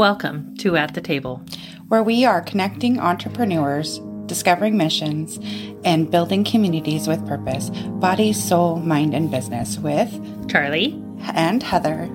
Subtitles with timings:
[0.00, 1.44] Welcome to At the Table,
[1.88, 5.38] where we are connecting entrepreneurs, discovering missions,
[5.84, 10.98] and building communities with purpose body, soul, mind, and business with Charlie
[11.34, 12.08] and Heather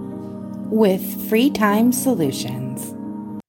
[0.72, 2.96] with Free Time Solutions.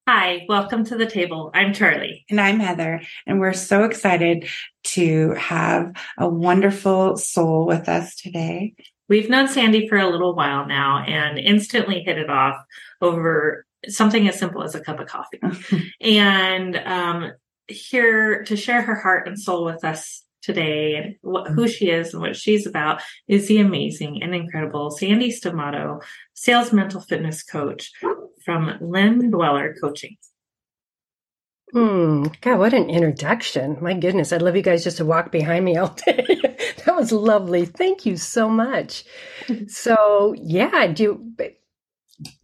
[0.07, 1.51] Hi, welcome to the table.
[1.55, 2.27] I'm Charlie.
[2.29, 3.01] And I'm Heather.
[3.27, 4.47] And we're so excited
[4.85, 8.75] to have a wonderful soul with us today.
[9.09, 12.57] We've known Sandy for a little while now and instantly hit it off
[13.01, 15.41] over something as simple as a cup of coffee.
[16.01, 17.33] and um,
[17.69, 22.23] here to share her heart and soul with us today, what, who she is and
[22.23, 26.01] what she's about, is the amazing and incredible Sandy Stamato,
[26.35, 27.91] sales mental fitness coach
[28.45, 30.17] from Limbdweller Coaching.
[31.73, 32.27] Hmm.
[32.41, 33.77] God, what an introduction.
[33.81, 34.33] My goodness.
[34.33, 36.25] I'd love you guys just to walk behind me all day.
[36.85, 37.67] that was lovely.
[37.67, 39.05] Thank you so much.
[39.69, 41.25] So yeah, do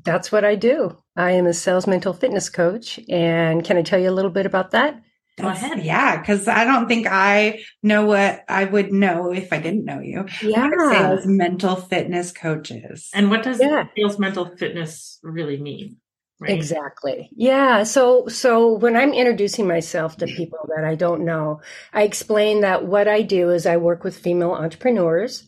[0.05, 0.97] that's what I do.
[1.17, 3.01] I am a sales mental fitness coach.
[3.09, 5.01] And can I tell you a little bit about that?
[5.39, 5.83] Go ahead.
[5.83, 10.01] Yeah, because I don't think I know what I would know if I didn't know
[10.01, 10.27] you.
[10.43, 10.69] Yeah.
[10.91, 13.09] Sales mental fitness coaches.
[13.15, 13.87] And what does yeah.
[13.97, 15.97] sales mental fitness really mean?
[16.39, 16.51] Right?
[16.51, 17.31] Exactly.
[17.35, 17.85] Yeah.
[17.85, 21.61] So, so when I'm introducing myself to people that I don't know,
[21.93, 25.45] I explain that what I do is I work with female entrepreneurs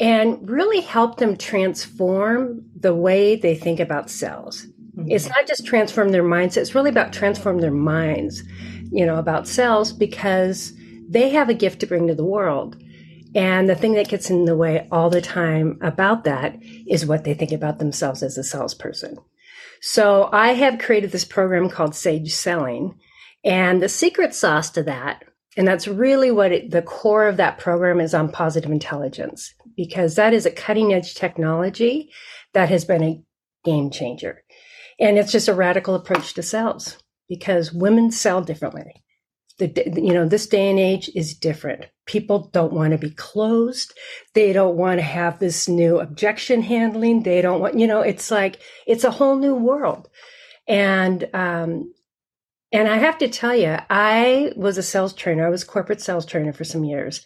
[0.00, 4.66] and really help them transform the way they think about sales.
[4.96, 5.10] Mm-hmm.
[5.10, 8.42] It's not just transform their mindset, it's really about transform their minds,
[8.90, 10.72] you know, about sales because
[11.08, 12.82] they have a gift to bring to the world.
[13.34, 17.24] And the thing that gets in the way all the time about that is what
[17.24, 19.16] they think about themselves as a salesperson.
[19.80, 22.98] So I have created this program called Sage Selling.
[23.44, 25.24] And the secret sauce to that,
[25.56, 30.14] and that's really what it, the core of that program is on positive intelligence because
[30.16, 32.10] that is a cutting edge technology
[32.54, 33.22] that has been a
[33.64, 34.42] game changer.
[34.98, 39.02] And it's just a radical approach to sales because women sell differently.
[39.58, 41.86] The, you know, this day and age is different.
[42.06, 43.92] People don't want to be closed.
[44.34, 47.22] They don't want to have this new objection handling.
[47.22, 50.08] They don't want, you know, it's like, it's a whole new world.
[50.66, 51.92] And, um,
[52.72, 55.46] and I have to tell you, I was a sales trainer.
[55.46, 57.24] I was corporate sales trainer for some years.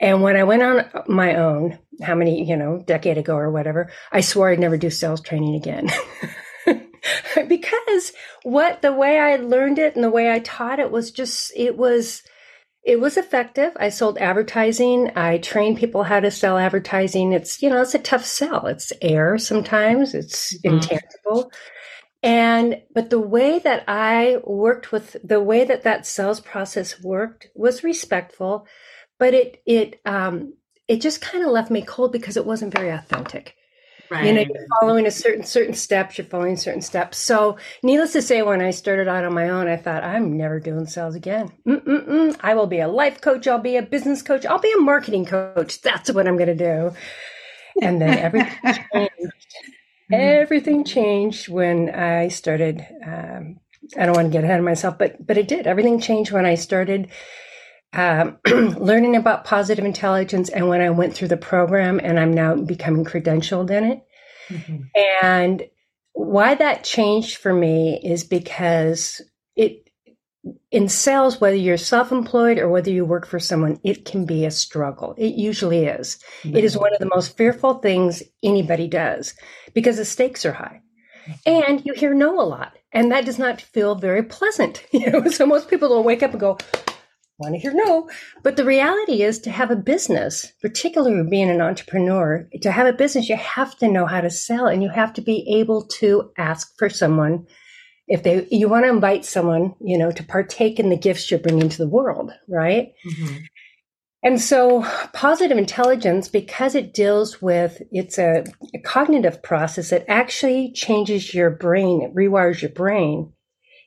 [0.00, 3.90] And when I went on my own, how many, you know, decade ago or whatever,
[4.12, 5.90] I swore I'd never do sales training again.
[7.48, 8.12] because
[8.44, 11.76] what the way I learned it and the way I taught it was just, it
[11.76, 12.22] was,
[12.84, 13.72] it was effective.
[13.76, 15.10] I sold advertising.
[15.16, 17.32] I trained people how to sell advertising.
[17.32, 18.66] It's, you know, it's a tough sell.
[18.66, 20.14] It's air sometimes.
[20.14, 20.76] It's mm-hmm.
[20.76, 21.50] intangible.
[22.22, 27.48] And, but the way that I worked with the way that that sales process worked
[27.54, 28.66] was respectful
[29.18, 30.54] but it it um
[30.88, 33.54] it just kind of left me cold because it wasn't very authentic.
[34.10, 34.24] Right.
[34.24, 37.18] You know, you're following a certain certain steps, you're following certain steps.
[37.18, 40.58] So, needless to say, when I started out on my own, I thought I'm never
[40.60, 41.52] doing sales again.
[41.66, 42.34] Mm-mm-mm.
[42.40, 43.46] I will be a life coach.
[43.46, 44.46] I'll be a business coach.
[44.46, 45.82] I'll be a marketing coach.
[45.82, 46.96] That's what I'm going to do.
[47.82, 48.56] And then everything
[48.94, 49.34] changed.
[50.10, 52.86] Everything changed when I started.
[53.04, 53.60] Um,
[53.98, 55.66] I don't want to get ahead of myself, but but it did.
[55.66, 57.08] Everything changed when I started
[57.92, 62.54] um, learning about positive intelligence and when I went through the program and I'm now
[62.54, 64.02] becoming credentialed in it.
[64.48, 64.76] Mm-hmm.
[65.22, 65.62] And
[66.12, 69.20] why that changed for me is because
[69.56, 69.88] it
[70.70, 74.50] in sales, whether you're self-employed or whether you work for someone, it can be a
[74.50, 75.14] struggle.
[75.18, 76.18] It usually is.
[76.42, 76.56] Mm-hmm.
[76.56, 79.34] It is one of the most fearful things anybody does
[79.74, 80.80] because the stakes are high.
[81.44, 82.72] And you hear no a lot.
[82.92, 84.84] And that does not feel very pleasant.
[84.92, 86.58] You know, so most people will wake up and go,
[87.38, 88.10] want to hear no.
[88.42, 92.92] But the reality is to have a business, particularly being an entrepreneur, to have a
[92.92, 96.32] business, you have to know how to sell and you have to be able to
[96.36, 97.46] ask for someone
[98.08, 101.38] if they, you want to invite someone, you know, to partake in the gifts you're
[101.38, 102.92] bringing to the world, right?
[103.06, 103.36] Mm-hmm.
[104.22, 104.82] And so
[105.12, 108.44] positive intelligence, because it deals with, it's a,
[108.74, 113.32] a cognitive process that actually changes your brain, it rewires your brain.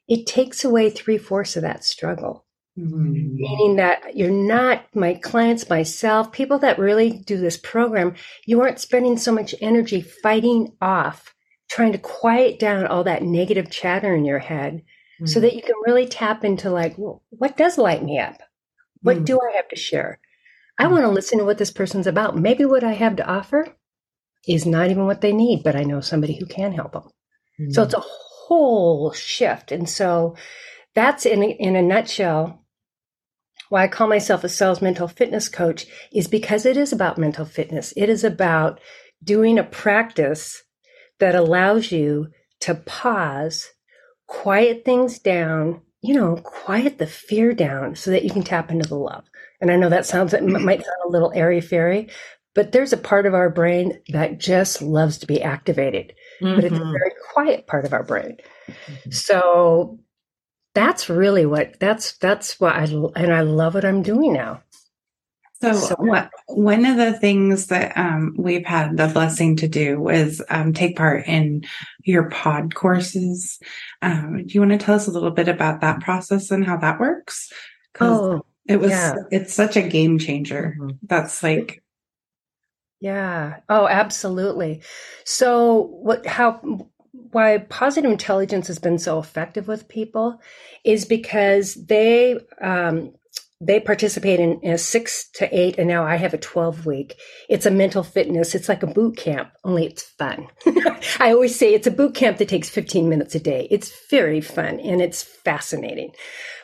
[0.08, 2.46] It takes away three fourths of that struggle.
[2.80, 3.36] Mm-hmm.
[3.36, 8.16] Meaning that you're not my clients, myself, people that really do this program,
[8.46, 11.36] you aren't spending so much energy fighting off,
[11.70, 15.26] trying to quiet down all that negative chatter in your head mm-hmm.
[15.26, 18.38] so that you can really tap into like, well, what does light me up?
[19.02, 19.26] What mm-hmm.
[19.26, 20.20] do I have to share?
[20.80, 22.38] I want to listen to what this person's about.
[22.38, 23.76] Maybe what I have to offer
[24.48, 27.04] is not even what they need, but I know somebody who can help them.
[27.70, 29.72] So it's a whole shift.
[29.72, 30.36] And so
[30.96, 32.61] that's in in a nutshell
[33.72, 37.46] why I call myself a sales mental fitness coach is because it is about mental
[37.46, 37.94] fitness.
[37.96, 38.82] It is about
[39.24, 40.62] doing a practice
[41.20, 42.28] that allows you
[42.60, 43.70] to pause
[44.28, 48.90] quiet things down, you know, quiet the fear down so that you can tap into
[48.90, 49.24] the love.
[49.62, 52.10] And I know that sounds, it might sound a little airy fairy,
[52.54, 56.56] but there's a part of our brain that just loves to be activated, mm-hmm.
[56.56, 56.92] but it's a mm-hmm.
[56.92, 58.36] very quiet part of our brain.
[58.68, 59.12] Mm-hmm.
[59.12, 59.98] So
[60.74, 64.62] that's really what that's that's what I and I love what I'm doing now.
[65.62, 70.10] So, so what, one of the things that um, we've had the blessing to do
[70.10, 71.64] is um, take part in
[72.04, 73.60] your pod courses.
[74.02, 76.78] Um, do you want to tell us a little bit about that process and how
[76.78, 77.52] that works?
[78.00, 79.16] Oh, it was yeah.
[79.30, 80.76] it's such a game changer.
[80.80, 80.98] Mm-hmm.
[81.04, 81.84] That's like
[83.02, 83.58] yeah.
[83.68, 84.82] Oh, absolutely.
[85.26, 86.88] So what how
[87.32, 90.40] why positive intelligence has been so effective with people
[90.84, 93.14] is because they um,
[93.62, 97.16] they participate in, a six to eight, and now I have a 12 week.
[97.48, 98.56] It's a mental fitness.
[98.56, 100.48] It's like a boot camp, only it's fun.
[101.20, 103.68] I always say it's a boot camp that takes 15 minutes a day.
[103.70, 106.12] It's very fun and it's fascinating.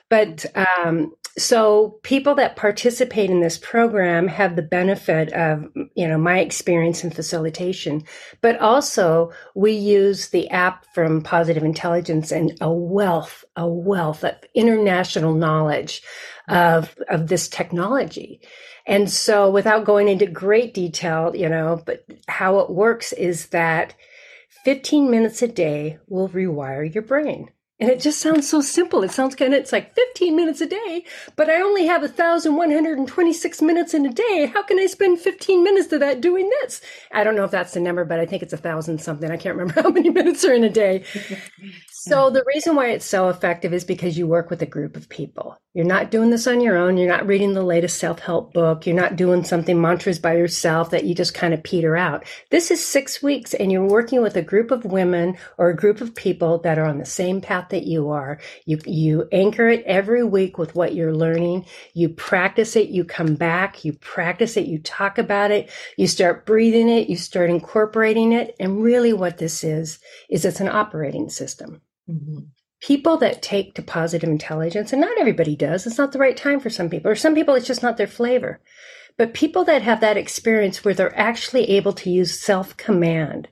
[0.10, 6.18] But um, so people that participate in this program have the benefit of you know
[6.18, 8.04] my experience in facilitation
[8.42, 14.36] but also we use the app from positive intelligence and a wealth a wealth of
[14.56, 16.01] international knowledge
[16.48, 18.42] of of this technology.
[18.86, 23.94] And so without going into great detail you know but how it works is that
[24.63, 29.03] 15 minutes a day will rewire your brain and it just sounds so simple.
[29.03, 31.03] It sounds kind of, it's like 15 minutes a day,
[31.35, 34.51] but I only have 1,126 minutes in a day.
[34.53, 36.81] How can I spend 15 minutes of that doing this?
[37.12, 39.29] I don't know if that's the number, but I think it's a thousand something.
[39.29, 41.03] I can't remember how many minutes are in a day.
[42.07, 42.33] So mm-hmm.
[42.36, 45.57] the reason why it's so effective is because you work with a group of people.
[45.74, 46.98] You're not doing this on your own.
[46.98, 48.88] You're not reading the latest self-help book.
[48.88, 52.25] You're not doing something mantras by yourself that you just kind of peter out.
[52.50, 56.01] This is six weeks and you're working with a group of women or a group
[56.01, 58.39] of people that are on the same path that you are.
[58.65, 61.65] You, you anchor it every week with what you're learning.
[61.94, 62.89] You practice it.
[62.89, 63.86] You come back.
[63.86, 64.65] You practice it.
[64.65, 65.69] You talk about it.
[65.95, 67.07] You start breathing it.
[67.07, 68.56] You start incorporating it.
[68.60, 71.81] And really what this is, is it's an operating system.
[72.09, 72.39] Mm-hmm.
[72.80, 76.59] People that take to positive intelligence, and not everybody does, it's not the right time
[76.59, 78.62] for some people, or some people it's just not their flavor.
[79.18, 83.48] But people that have that experience where they're actually able to use self command,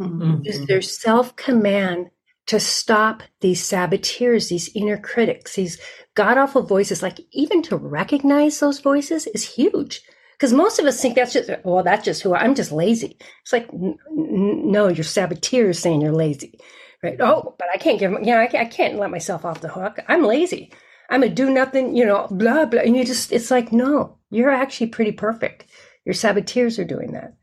[0.00, 0.42] mm-hmm.
[0.42, 2.08] use their self command
[2.46, 5.78] to stop these saboteurs, these inner critics, these
[6.14, 10.02] god awful voices, like even to recognize those voices is huge.
[10.32, 13.16] Because most of us think that's just, well, that's just who I, I'm just lazy.
[13.42, 16.58] It's like, n- n- no, your saboteur is saying you're lazy.
[17.04, 17.20] Right.
[17.20, 19.98] Oh, but I can't give, you know, I, I can't let myself off the hook.
[20.08, 20.72] I'm lazy.
[21.10, 22.80] I'm a do nothing, you know, blah, blah.
[22.80, 25.66] And you just, it's like, no, you're actually pretty perfect.
[26.06, 27.34] Your saboteurs are doing that.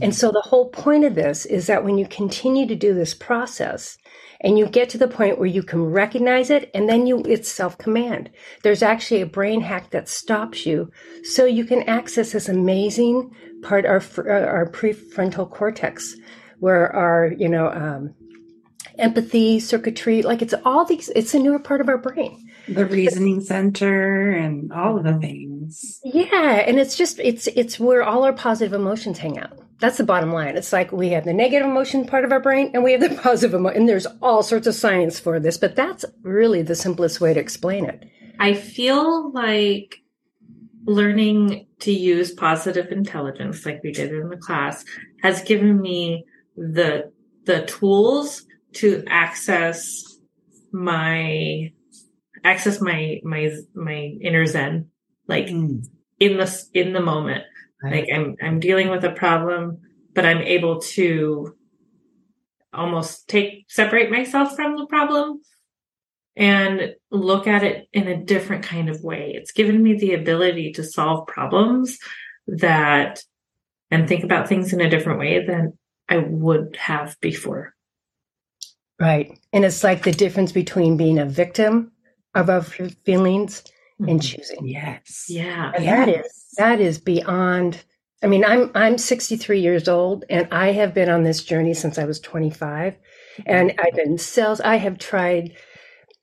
[0.00, 3.14] And so the whole point of this is that when you continue to do this
[3.14, 3.96] process
[4.40, 7.50] and you get to the point where you can recognize it and then you, it's
[7.50, 8.30] self command.
[8.62, 10.90] There's actually a brain hack that stops you
[11.22, 13.30] so you can access this amazing
[13.62, 16.14] part, our, our prefrontal cortex
[16.60, 18.14] where our, you know, um,
[18.98, 20.22] empathy circuitry.
[20.22, 22.50] Like it's all these, it's a newer part of our brain.
[22.68, 26.00] The reasoning center and all of the things.
[26.04, 26.64] Yeah.
[26.66, 29.58] And it's just, it's, it's where all our positive emotions hang out.
[29.78, 30.56] That's the bottom line.
[30.56, 33.14] It's like we have the negative emotion part of our brain and we have the
[33.22, 33.80] positive emotion.
[33.80, 37.40] And there's all sorts of science for this, but that's really the simplest way to
[37.40, 38.04] explain it.
[38.38, 39.96] I feel like
[40.86, 44.84] learning to use positive intelligence like we did in the class
[45.22, 46.24] has given me
[46.56, 47.12] the
[47.44, 50.18] the tools to access
[50.72, 51.72] my
[52.44, 54.88] access my my my inner zen
[55.26, 55.84] like mm.
[56.18, 57.44] in the in the moment
[57.82, 57.94] right.
[57.94, 59.78] like i'm i'm dealing with a problem
[60.14, 61.54] but i'm able to
[62.72, 65.40] almost take separate myself from the problem
[66.36, 70.72] and look at it in a different kind of way it's given me the ability
[70.72, 71.98] to solve problems
[72.46, 73.22] that
[73.90, 75.76] and think about things in a different way than
[76.08, 77.74] i would have before
[78.98, 79.38] Right.
[79.52, 81.92] And it's like the difference between being a victim
[82.34, 83.62] of our feelings
[84.00, 84.08] mm-hmm.
[84.08, 84.66] and choosing.
[84.66, 85.26] Yes.
[85.28, 85.72] Yeah.
[85.74, 85.96] And yes.
[85.96, 87.84] that is that is beyond
[88.22, 91.98] I mean, I'm I'm 63 years old and I have been on this journey since
[91.98, 92.96] I was 25.
[93.44, 94.60] And I've been sales.
[94.62, 95.54] I have tried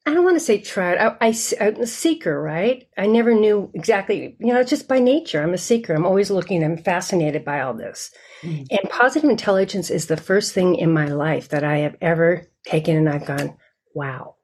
[0.05, 0.97] I don't want to say tried.
[0.97, 2.89] I, I, I'm a seeker, right?
[2.97, 5.41] I never knew exactly, you know, it's just by nature.
[5.41, 5.93] I'm a seeker.
[5.93, 6.61] I'm always looking.
[6.61, 8.11] I'm fascinated by all this.
[8.41, 8.63] Mm-hmm.
[8.69, 12.97] And positive intelligence is the first thing in my life that I have ever taken
[12.97, 13.57] and I've gone,
[13.93, 14.35] wow,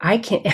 [0.00, 0.46] I can't,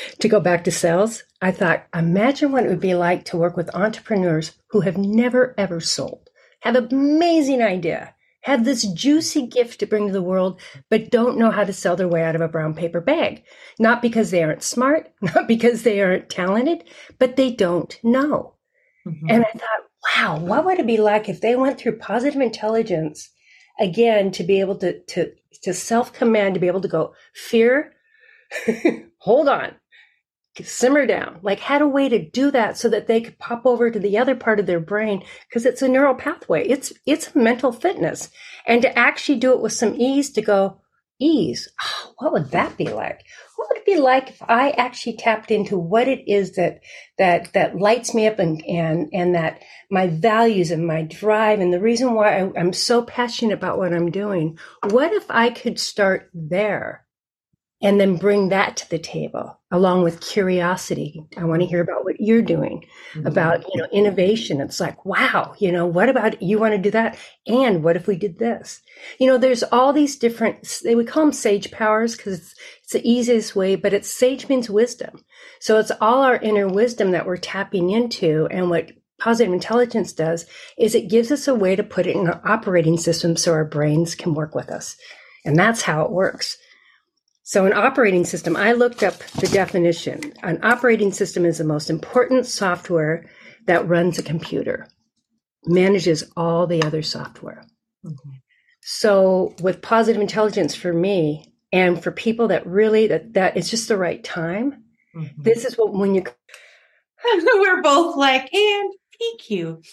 [0.20, 3.56] to go back to sales, I thought, imagine what it would be like to work
[3.56, 6.28] with entrepreneurs who have never ever sold,
[6.60, 11.38] have an amazing idea, have this juicy gift to bring to the world, but don't
[11.38, 13.42] know how to sell their way out of a brown paper bag.
[13.78, 16.84] Not because they aren't smart, not because they aren't talented,
[17.18, 18.54] but they don't know.
[19.06, 19.26] Mm-hmm.
[19.30, 23.30] And I thought, wow, what would it be like if they went through positive intelligence
[23.78, 25.32] again to be able to to
[25.62, 27.92] to self command, to be able to go fear,
[29.18, 29.74] hold on,
[30.62, 33.90] simmer down, like had a way to do that so that they could pop over
[33.90, 36.66] to the other part of their brain because it's a neural pathway.
[36.66, 38.30] It's it's mental fitness,
[38.66, 40.80] and to actually do it with some ease, to go
[41.20, 41.68] ease.
[41.82, 43.22] Oh, what would that be like?
[43.68, 46.80] What would it be like if I actually tapped into what it is that
[47.18, 51.70] that that lights me up and and and that my values and my drive and
[51.70, 54.58] the reason why I, I'm so passionate about what I'm doing?
[54.88, 57.04] What if I could start there?
[57.80, 61.24] And then bring that to the table along with curiosity.
[61.36, 63.26] I want to hear about what you're doing mm-hmm.
[63.26, 64.60] about you know innovation.
[64.60, 67.16] It's like wow you know what about you want to do that?
[67.46, 68.80] And what if we did this?
[69.18, 72.92] You know there's all these different they would call them sage powers because it's, it's
[72.94, 75.24] the easiest way but it's sage means wisdom.
[75.60, 80.46] So it's all our inner wisdom that we're tapping into and what positive intelligence does
[80.78, 83.64] is it gives us a way to put it in our operating system so our
[83.64, 84.96] brains can work with us.
[85.44, 86.56] And that's how it works
[87.48, 90.34] so, an operating system, I looked up the definition.
[90.42, 93.24] An operating system is the most important software
[93.64, 94.86] that runs a computer,
[95.64, 97.64] manages all the other software.
[98.04, 98.30] Mm-hmm.
[98.82, 103.88] So, with positive intelligence for me, and for people that really that that it's just
[103.88, 104.84] the right time.
[105.16, 105.42] Mm-hmm.
[105.42, 106.24] This is what when you
[107.24, 109.84] we're both like, and PQ.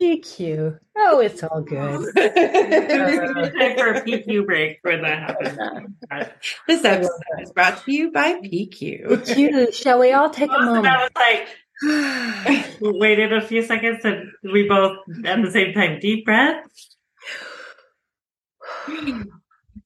[0.00, 0.78] PQ.
[0.96, 2.14] Oh, it's all good.
[2.16, 6.28] time for a PQ break for that happens.
[6.66, 7.10] this episode
[7.40, 9.06] is brought to you by PQ.
[9.06, 9.74] PQ.
[9.74, 10.86] Shall we all take a moment?
[10.86, 16.24] I was like, waited a few seconds and we both at the same time deep
[16.24, 16.64] breath.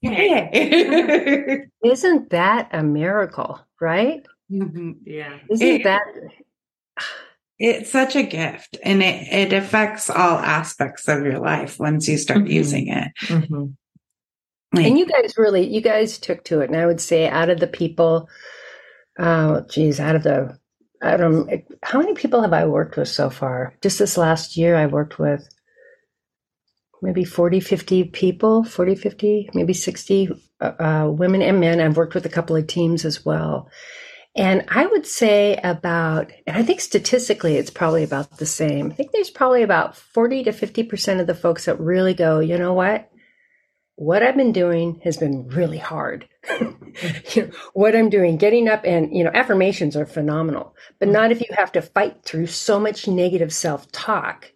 [0.04, 1.64] Okay.
[1.84, 4.24] Isn't that a miracle, right?
[4.50, 4.92] Mm-hmm.
[5.04, 5.38] Yeah.
[5.50, 6.02] Isn't that
[7.58, 12.18] it's such a gift and it, it affects all aspects of your life once you
[12.18, 12.52] start mm-hmm.
[12.52, 13.12] using it.
[13.22, 13.64] Mm-hmm.
[14.74, 16.68] Like, and you guys really, you guys took to it.
[16.68, 18.28] And I would say out of the people,
[19.18, 20.58] oh, geez, out of the,
[21.02, 23.74] I don't, how many people have I worked with so far?
[23.82, 25.48] Just this last year, I worked with
[27.00, 30.28] maybe 40, 50 people, 40, 50, maybe 60
[30.60, 31.80] uh, uh, women and men.
[31.80, 33.70] I've worked with a couple of teams as well.
[34.36, 38.90] And I would say about, and I think statistically it's probably about the same.
[38.90, 42.58] I think there's probably about 40 to 50% of the folks that really go, you
[42.58, 43.10] know what?
[43.94, 46.28] What I've been doing has been really hard.
[46.60, 51.12] you know, what I'm doing, getting up and, you know, affirmations are phenomenal, but mm.
[51.12, 54.52] not if you have to fight through so much negative self talk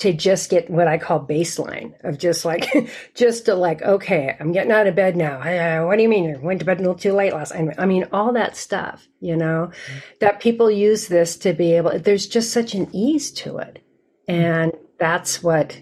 [0.00, 2.66] to just get what I call baseline of just like,
[3.14, 5.40] just to like, okay, I'm getting out of bed now.
[5.40, 6.24] Uh, what do you mean?
[6.24, 7.74] You went to bed a little too late last night.
[7.78, 9.98] I mean, all that stuff, you know, mm-hmm.
[10.20, 13.84] that people use this to be able, there's just such an ease to it.
[14.26, 15.78] And that's what,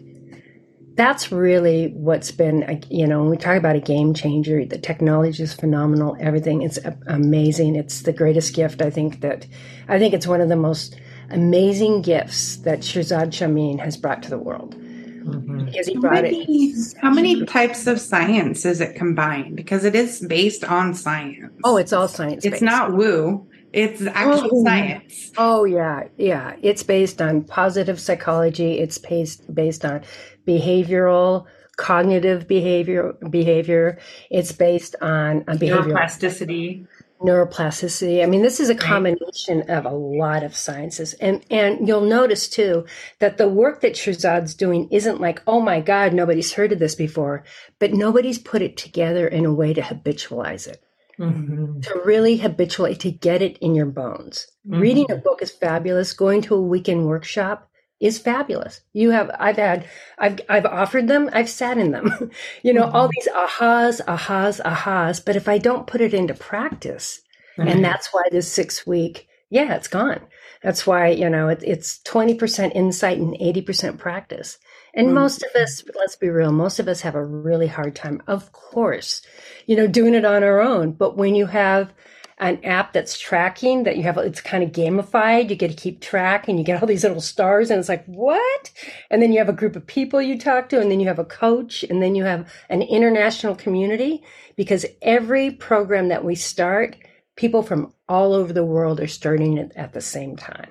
[0.95, 5.45] that's really what's been, you know, when we talk about a game changer, the technology
[5.45, 6.17] is phenomenal.
[6.19, 7.77] Everything is amazing.
[7.77, 8.83] It's the greatest gift.
[8.83, 9.47] I think that,
[9.87, 10.99] I think it's one of the most,
[11.31, 14.75] amazing gifts that Shirzad Chamine has brought to the world.
[14.75, 15.67] Mm-hmm.
[15.67, 16.95] Because he brought how many, it.
[17.01, 19.57] How many types of science is it combined?
[19.57, 21.53] Because it is based on science.
[21.65, 22.45] Oh, it's all science.
[22.45, 23.47] It's not woo.
[23.73, 25.33] It's actual oh, science.
[25.37, 26.57] Oh yeah, yeah.
[26.63, 28.79] It's based on positive psychology.
[28.79, 30.03] It's based based on
[30.47, 31.45] behavioral,
[31.77, 33.99] cognitive behavior behavior.
[34.31, 36.87] It's based on, on behavioral plasticity
[37.21, 38.23] neuroplasticity.
[38.23, 41.15] I mean, this is a combination of a lot of sciences.
[41.15, 42.87] And and you'll notice too
[43.19, 46.95] that the work that Shirzad's doing isn't like, oh my God, nobody's heard of this
[46.95, 47.45] before,
[47.79, 50.83] but nobody's put it together in a way to habitualize it.
[51.19, 51.81] Mm-hmm.
[51.81, 54.47] To really habituate, to get it in your bones.
[54.65, 54.81] Mm-hmm.
[54.81, 56.13] Reading a book is fabulous.
[56.13, 57.68] Going to a weekend workshop
[58.01, 58.81] is fabulous.
[58.93, 59.87] You have, I've had,
[60.19, 62.31] I've, I've offered them, I've sat in them,
[62.63, 62.97] you know, mm-hmm.
[62.97, 65.25] all these ahas, ahas, ahas.
[65.25, 67.21] But if I don't put it into practice,
[67.59, 67.69] mm-hmm.
[67.69, 70.21] and that's why this six week, yeah, it's gone.
[70.63, 74.59] That's why, you know, it, it's 20% insight and 80% practice.
[74.95, 75.15] And mm-hmm.
[75.15, 78.53] most of us, let's be real, most of us have a really hard time, of
[78.53, 79.23] course,
[79.67, 80.93] you know, doing it on our own.
[80.93, 81.93] But when you have,
[82.41, 85.51] an app that's tracking that you have it's kind of gamified.
[85.51, 88.05] You get to keep track and you get all these little stars and it's like
[88.07, 88.71] what?
[89.11, 91.19] And then you have a group of people you talk to and then you have
[91.19, 94.23] a coach and then you have an international community
[94.57, 96.97] because every program that we start
[97.37, 100.71] people from all over the world are starting it at the same time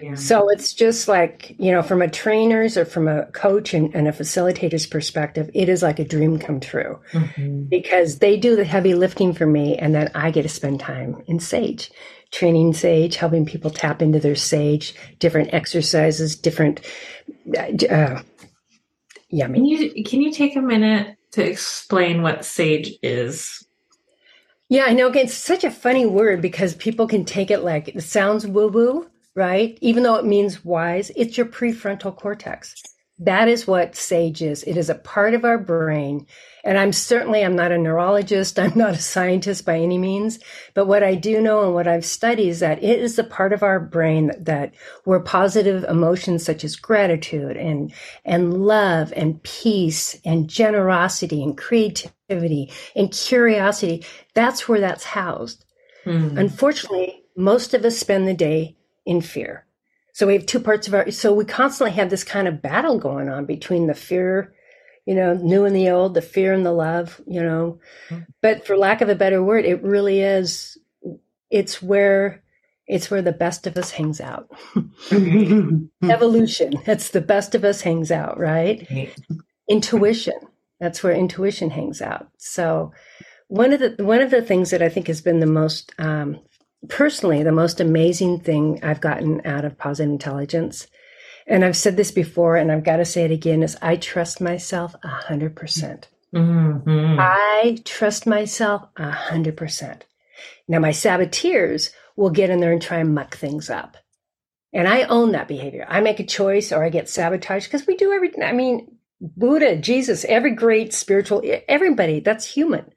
[0.00, 0.14] Yeah.
[0.14, 4.08] So it's just like, you know, from a trainer's or from a coach and, and
[4.08, 7.64] a facilitator's perspective, it is like a dream come true mm-hmm.
[7.64, 11.22] because they do the heavy lifting for me and then I get to spend time
[11.26, 11.90] in Sage,
[12.30, 16.80] training Sage, helping people tap into their Sage, different exercises, different,
[17.56, 18.22] uh,
[19.28, 19.58] yummy.
[19.58, 23.66] Can you, can you take a minute to explain what Sage is?
[24.70, 25.08] Yeah, I know.
[25.08, 29.10] It's such a funny word because people can take it like it sounds woo woo,
[29.34, 29.78] right?
[29.80, 32.74] Even though it means wise, it's your prefrontal cortex.
[33.22, 34.62] That is what sage is.
[34.62, 36.26] It is a part of our brain.
[36.64, 38.58] And I'm certainly, I'm not a neurologist.
[38.58, 40.38] I'm not a scientist by any means.
[40.72, 43.52] But what I do know and what I've studied is that it is a part
[43.52, 47.92] of our brain that, that where positive emotions such as gratitude and,
[48.24, 55.66] and love and peace and generosity and creativity and curiosity, that's where that's housed.
[56.06, 56.38] Mm.
[56.38, 58.78] Unfortunately, most of us spend the day
[59.10, 59.66] in fear.
[60.12, 62.96] So we have two parts of our, so we constantly have this kind of battle
[62.96, 64.54] going on between the fear,
[65.04, 67.80] you know, new and the old, the fear and the love, you know.
[68.08, 68.22] Mm-hmm.
[68.40, 70.78] But for lack of a better word, it really is,
[71.50, 72.44] it's where,
[72.86, 74.48] it's where the best of us hangs out.
[76.02, 78.88] Evolution, that's the best of us hangs out, right?
[79.68, 80.38] Intuition,
[80.78, 82.28] that's where intuition hangs out.
[82.38, 82.92] So,
[83.48, 86.38] one of the one of the things that I think has been the most um,
[86.88, 90.86] personally, the most amazing thing I've gotten out of positive intelligence,
[91.46, 94.40] and I've said this before and I've got to say it again, is I trust
[94.40, 96.08] myself a hundred percent.
[96.34, 97.16] Mm-hmm.
[97.18, 100.06] I trust myself a hundred percent.
[100.68, 103.96] Now my saboteurs will get in there and try and muck things up.
[104.72, 105.84] And I own that behavior.
[105.88, 108.44] I make a choice or I get sabotaged because we do everything.
[108.44, 112.92] I mean, Buddha, Jesus, every great spiritual, everybody, that's human.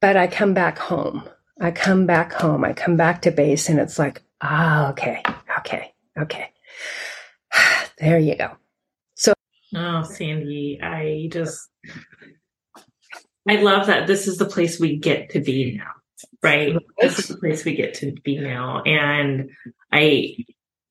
[0.00, 1.22] But I come back home.
[1.60, 2.64] I come back home.
[2.64, 5.22] I come back to base and it's like, ah, okay,
[5.58, 6.52] okay, okay.
[7.98, 8.50] there you go.
[9.14, 9.32] So.
[9.74, 11.68] Oh, Sandy, I just,
[13.48, 15.92] I love that this is the place we get to be now,
[16.42, 16.76] right?
[17.00, 18.82] This is the place we get to be now.
[18.82, 19.50] And
[19.90, 20.36] I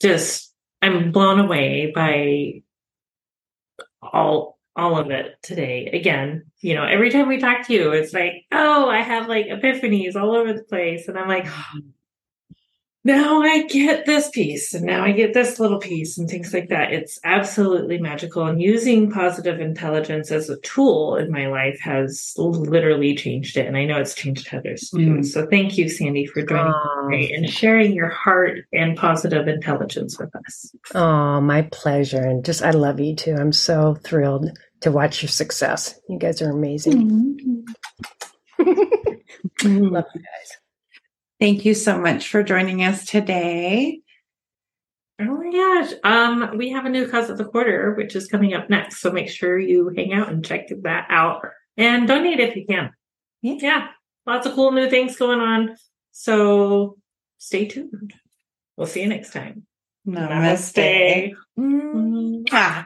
[0.02, 0.52] just,
[0.82, 2.64] I'm blown away by
[4.02, 5.88] all all of it today.
[5.88, 9.48] Again, you know, every time we talk to you, it's like, oh, I have like
[9.48, 11.08] epiphanies all over the place.
[11.08, 11.80] And I'm like, mm-hmm.
[13.06, 16.70] Now I get this piece and now I get this little piece and things like
[16.70, 16.92] that.
[16.92, 18.48] It's absolutely magical.
[18.48, 23.68] And using positive intelligence as a tool in my life has literally changed it.
[23.68, 24.98] And I know it's changed Heather's too.
[24.98, 25.26] Mm.
[25.26, 27.08] So thank you, Sandy, for joining oh.
[27.08, 30.76] me and sharing your heart and positive intelligence with us.
[30.96, 32.24] Oh, my pleasure.
[32.24, 33.36] And just, I love you too.
[33.36, 34.50] I'm so thrilled
[34.82, 36.00] to watch your success.
[36.10, 37.36] You guys are amazing.
[38.58, 38.74] Mm-hmm.
[39.94, 40.58] love you guys.
[41.46, 44.00] Thank you so much for joining us today.
[45.22, 45.94] Oh my gosh.
[46.04, 48.98] Um, we have a new cause of the quarter, which is coming up next.
[48.98, 51.46] So make sure you hang out and check that out
[51.78, 52.90] and donate if you can.
[53.44, 53.58] Yeah.
[53.60, 53.88] yeah.
[54.26, 55.76] Lots of cool new things going on.
[56.12, 56.98] So
[57.38, 58.16] stay tuned.
[58.76, 59.68] We'll see you next time.
[60.08, 61.36] Namaste.
[61.36, 61.36] Namaste.
[61.60, 62.86] Mm-hmm.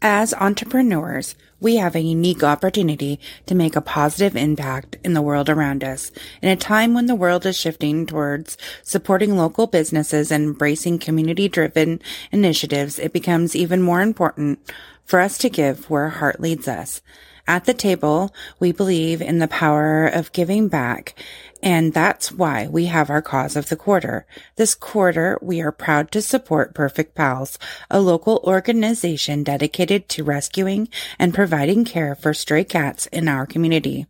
[0.00, 5.48] As entrepreneurs, we have a unique opportunity to make a positive impact in the world
[5.48, 6.12] around us.
[6.42, 11.48] In a time when the world is shifting towards supporting local businesses and embracing community
[11.48, 14.58] driven initiatives, it becomes even more important
[15.04, 17.00] for us to give where our heart leads us.
[17.48, 21.14] At the table, we believe in the power of giving back,
[21.66, 24.24] and that's why we have our cause of the quarter.
[24.54, 27.58] This quarter, we are proud to support Perfect Pals,
[27.90, 34.06] a local organization dedicated to rescuing and providing care for stray cats in our community.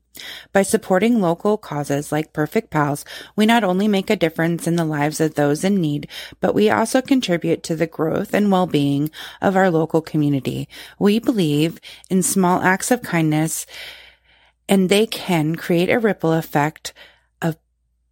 [0.53, 4.85] By supporting local causes like Perfect Pals, we not only make a difference in the
[4.85, 6.09] lives of those in need,
[6.41, 10.69] but we also contribute to the growth and well-being of our local community.
[10.99, 13.65] We believe in small acts of kindness
[14.69, 16.93] and they can create a ripple effect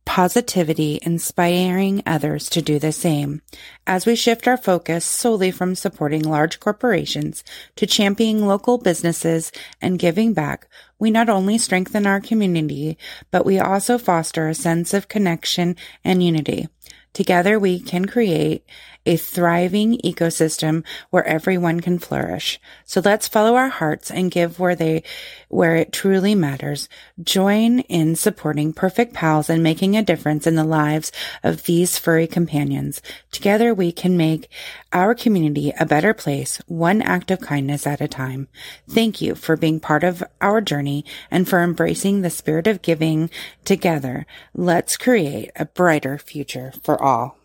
[0.04, 3.42] positivity, inspiring others to do the same.
[3.86, 7.42] As we shift our focus solely from supporting large corporations
[7.76, 12.98] to championing local businesses and giving back, we not only strengthen our community,
[13.30, 16.68] but we also foster a sense of connection and unity.
[17.14, 18.66] Together we can create
[19.06, 22.58] a thriving ecosystem where everyone can flourish.
[22.84, 25.02] So let's follow our hearts and give where they,
[25.48, 26.88] where it truly matters.
[27.22, 32.26] Join in supporting perfect pals and making a difference in the lives of these furry
[32.26, 33.02] companions.
[33.30, 34.48] Together we can make
[34.92, 38.48] our community a better place, one act of kindness at a time.
[38.88, 43.28] Thank you for being part of our journey and for embracing the spirit of giving
[43.64, 44.24] together.
[44.54, 47.36] Let's create a brighter future for all.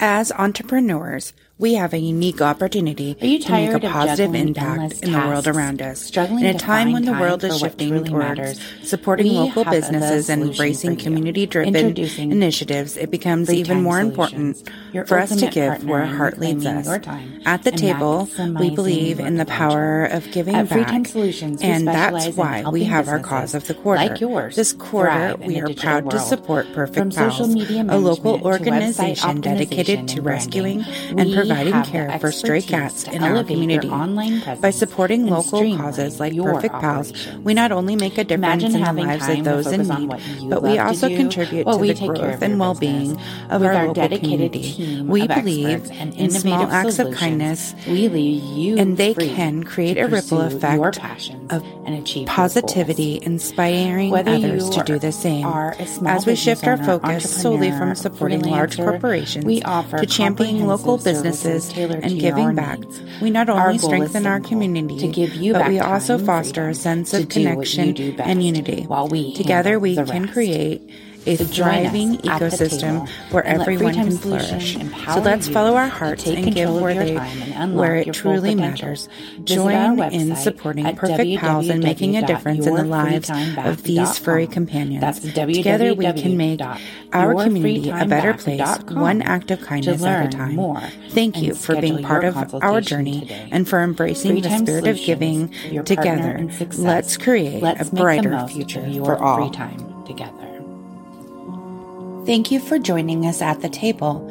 [0.00, 5.46] As entrepreneurs, we have a unique opportunity to make a positive impact in the world
[5.46, 6.00] around us.
[6.00, 10.42] struggling in a time when the world is shifting towards matters, supporting local businesses and
[10.42, 11.76] embracing community-driven
[12.32, 14.68] initiatives, it becomes even more important
[15.06, 16.88] for us to give where our heart leads us.
[17.46, 22.34] At the table, we believe in the power of giving At back, Solutions, and that's
[22.36, 24.02] why we have our cause of the quarter.
[24.02, 28.42] like yours this quarter, we are proud to support Perfect Pals, a local management to
[28.42, 30.84] website organization dedicated to rescuing
[31.16, 33.88] and providing care for stray cats in our community.
[33.88, 38.76] online By supporting local causes like Perfect Pals, we not only make a difference Imagine
[38.76, 42.42] in the lives of those in need, but we also do contribute to the growth
[42.42, 43.18] and well-being
[43.50, 45.02] of our, our local dedicated community.
[45.02, 50.06] We believe in small acts of kindness, we leave you and they can create a
[50.06, 50.98] ripple effect
[51.50, 55.44] of and achieve positivity, inspiring Whether others to do the same.
[55.44, 59.98] are a small As we shift our focus solely from supporting large corporations we offer
[59.98, 63.00] to championing local comprehensive businesses and giving back, needs.
[63.20, 67.12] we not only strengthen our community, to give you but we also foster a sense
[67.14, 68.82] of do what you connection and unity.
[68.86, 70.82] while we Together we can create
[71.26, 74.76] a So join us thriving ecosystem where everyone can flourish.
[75.06, 78.54] So let's follow our hearts take and give of where your they where it truly
[78.54, 79.08] matters.
[79.44, 84.46] Join in supporting Perfect Pals and making a difference in the lives of these furry
[84.46, 85.00] companions.
[85.00, 86.60] That's Together we can make
[87.12, 90.58] our community a better place, one act of kindness at a time.
[91.10, 93.48] Thank you for being part of our journey today.
[93.50, 95.48] and for embracing the spirit of giving
[95.84, 96.48] together.
[96.76, 99.36] Let's create Let's a brighter future for all.
[99.36, 100.53] free time together.
[102.26, 104.30] Thank you for joining us at the table.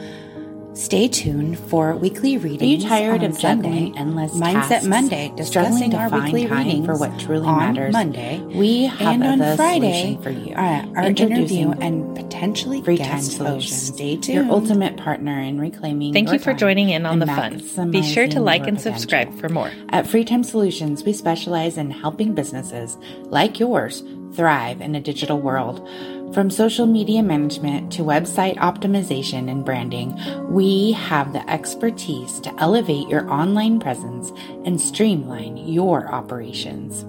[0.74, 2.84] Stay tuned for weekly Are readings.
[2.84, 6.88] you tired on of Sunday, juggling endless Mindset tasks, Monday, discussing to our weekly readings
[6.88, 7.94] for what truly on matters?
[7.94, 8.40] Monday.
[8.40, 10.56] We have and on the Friday, solution for you.
[10.56, 13.94] uh, our interview and potentially Free Time guest Solutions.
[13.94, 14.34] Stay tuned.
[14.48, 17.92] Your ultimate partner in reclaiming Thank your you for time joining in on the fun.
[17.92, 19.00] Be sure to like and potential.
[19.00, 19.72] subscribe for more.
[19.90, 24.02] At Free Time Solutions, we specialize in helping businesses like yours
[24.34, 25.88] thrive in a digital world.
[26.34, 30.20] From social media management to website optimization and branding,
[30.50, 34.32] we have the expertise to elevate your online presence
[34.66, 37.06] and streamline your operations.